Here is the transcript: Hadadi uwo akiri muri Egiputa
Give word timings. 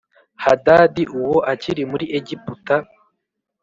Hadadi 0.43 1.03
uwo 1.19 1.37
akiri 1.51 1.83
muri 1.91 2.05
Egiputa 2.17 2.75